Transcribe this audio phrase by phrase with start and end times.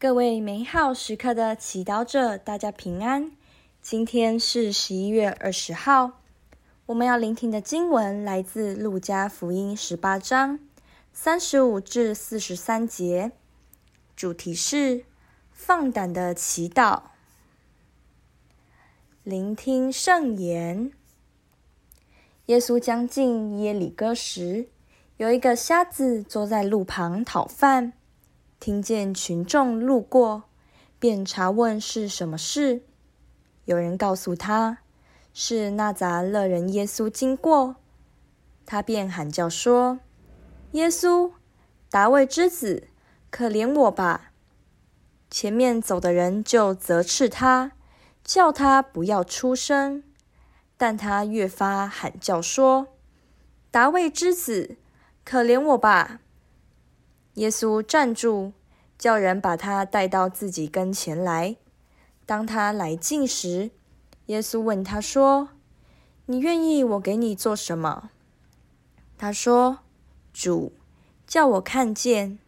[0.00, 3.32] 各位美好时刻的祈祷者，大家平安。
[3.82, 6.12] 今天是十一月二十号，
[6.86, 10.58] 我们要聆听的经文来自路加福音十八章
[11.12, 13.32] 三十五至四十三节，
[14.16, 15.04] 主题是
[15.52, 17.02] 放胆的祈祷。
[19.22, 20.90] 聆听圣言。
[22.46, 24.70] 耶稣将近耶里哥时，
[25.18, 27.92] 有一个瞎子坐在路旁讨饭。
[28.60, 30.44] 听见群众路过，
[30.98, 32.82] 便查问是什么事。
[33.64, 34.80] 有人告诉他，
[35.32, 37.76] 是纳匝勒人耶稣经过，
[38.66, 40.00] 他便喊叫说
[40.72, 41.32] ：“耶稣，
[41.90, 42.88] 达卫之子，
[43.30, 44.32] 可怜我吧！”
[45.30, 47.72] 前面走的人就责斥他，
[48.22, 50.04] 叫他不要出声，
[50.76, 52.88] 但他越发喊叫说
[53.72, 54.76] ：“达卫之子，
[55.24, 56.19] 可怜我吧！”
[57.34, 58.52] 耶稣站住，
[58.98, 61.56] 叫人把他带到自己跟前来。
[62.26, 63.70] 当他来近时，
[64.26, 65.50] 耶稣问他说
[66.26, 68.10] ：“你愿意我给你做什么？”
[69.16, 69.78] 他说
[70.32, 70.72] ：“主，
[71.26, 72.38] 叫我看见。”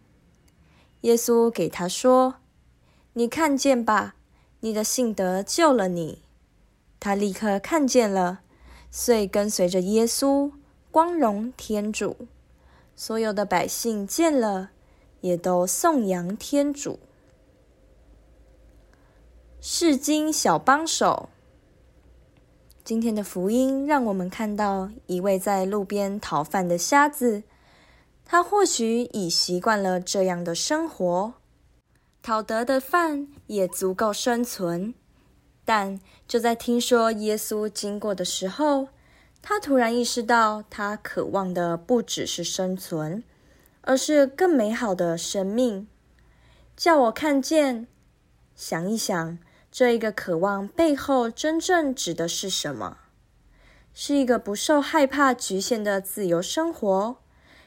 [1.02, 2.36] 耶稣给他说
[3.14, 4.14] ：“你看见吧，
[4.61, 6.22] 你的信德救了你。”
[7.00, 8.41] 他立刻看见了，
[8.91, 10.52] 遂跟随着耶稣，
[10.92, 12.28] 光荣天主。
[12.94, 14.70] 所有的百姓见了，
[15.20, 16.98] 也都颂扬天主。
[19.60, 21.28] 释经小帮手，
[22.84, 27.44] 今天的福音让我们看到一位在路边讨饭的瞎子，
[28.24, 31.34] 他或许已习惯了这样的生活，
[32.22, 34.94] 讨得的饭也足够生存。
[35.64, 38.88] 但就在听说耶稣经过的时候，
[39.42, 43.22] 他突然意识到，他渴望的不只是生存。
[43.84, 45.88] 而是更美好的生命，
[46.76, 47.88] 叫我看见。
[48.54, 49.38] 想一想，
[49.72, 52.98] 这一个渴望背后真正指的是什么？
[53.92, 57.17] 是一个不受害怕局限的自由生活，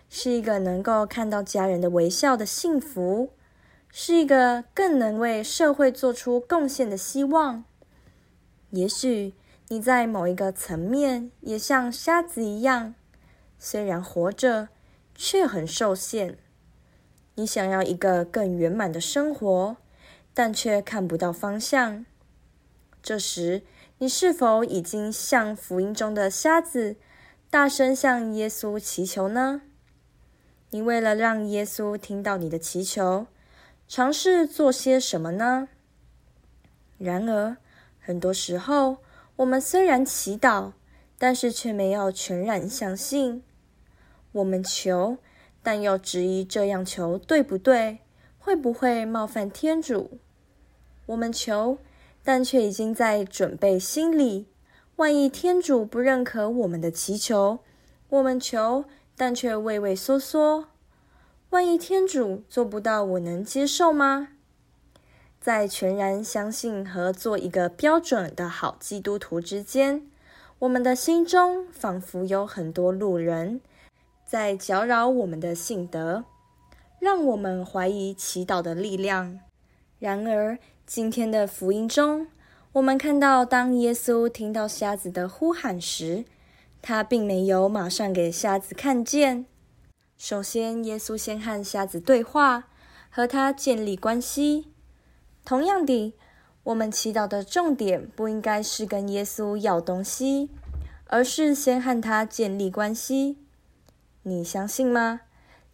[0.10, 3.34] 是一个能够看到家人的微笑的幸福，
[3.90, 7.66] 是一个更能为社会做出贡献的希望。
[8.70, 9.34] 也许
[9.68, 12.96] 你在某一个层面也像瞎子一样，
[13.58, 14.70] 虽然活着。
[15.18, 16.38] 却很受限。
[17.36, 19.78] 你想要一个更圆满的生活，
[20.34, 22.06] 但却看不到方向。
[23.02, 23.64] 这时，
[24.00, 26.98] 你是否已经像福音中的瞎子，
[27.50, 29.62] 大声向耶稣祈求呢？
[30.72, 33.28] 你为了让耶稣听到你的祈求，
[33.88, 35.70] 尝试做些什么呢？
[36.98, 37.56] 然而，
[38.02, 38.98] 很多时候，
[39.38, 40.72] 我们虽然祈祷，
[41.18, 43.44] 但是却没有全然相信。
[44.32, 45.18] 我们求，
[45.62, 48.00] 但又质疑这样求对不对？
[48.40, 50.20] 会不会冒犯天主？
[51.08, 51.80] 我们求，
[52.24, 54.48] 但却已经在准备心里，
[54.96, 57.60] 万一天主不认可我们的祈求，
[58.08, 58.86] 我们求，
[59.18, 60.70] 但却畏畏缩缩。
[61.50, 64.30] 万一天主做不到，我能接受吗？
[65.46, 70.02] 在全然相信和做一个标准的好基督徒之间，
[70.58, 73.62] 我们的心中仿佛有很多路人。
[74.26, 76.26] 在搅扰我们的信德，
[76.98, 79.40] 让我们怀疑祈祷的力量。
[80.00, 80.58] 然而，
[80.88, 82.26] 今天的福音中，
[82.72, 86.26] 我们看到，当耶稣听到瞎子的呼喊时，
[86.82, 89.46] 他并没有马上给瞎子看见。
[90.18, 92.64] 首先，耶稣先和瞎子对话，
[93.12, 94.72] 和他建立关系。
[95.46, 96.14] 同样的，
[96.64, 100.50] 我们祈祷的重点不应该是跟耶稣要东西，
[101.06, 103.38] 而是先和他建立关系。
[104.24, 105.22] 你相信吗？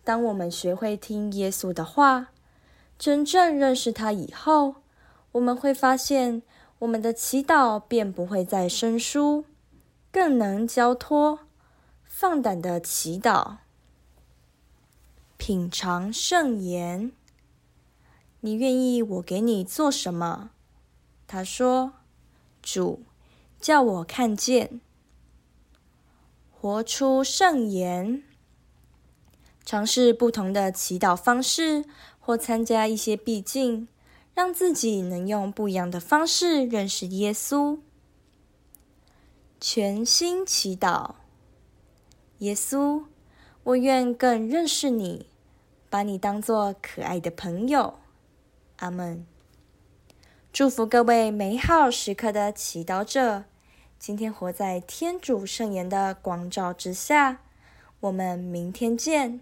[0.04, 2.32] 当我们学会听耶稣的话，
[3.00, 4.76] 真正认识他以后，
[5.32, 6.42] 我们会发现，
[6.80, 9.46] 我们的祈祷便不会再生疏，
[10.12, 11.40] 更能交托，
[12.04, 13.56] 放胆的祈祷。
[15.38, 17.14] 品尝圣言。
[18.44, 20.50] 你愿意我给你做什么？
[21.28, 21.94] 他说
[22.62, 23.04] ：“主，
[23.60, 24.82] 叫我看见。”
[26.52, 28.24] 活出圣言。
[29.64, 31.86] 尝试不同的祈祷方式，
[32.20, 33.88] 或参加一些毕竟，
[34.34, 37.80] 让自己能用不一样的方式认识耶稣。
[39.60, 41.12] 全心祈祷，
[42.40, 43.04] 耶稣，
[43.64, 45.28] 我愿更认识你，
[45.92, 48.01] 把你当作可爱的朋友。
[48.82, 49.26] 阿门。
[50.52, 53.44] 祝福各位美好时刻的祈祷者，
[54.00, 57.42] 今天活在天主圣言的光照之下。
[58.00, 59.42] 我们明天见。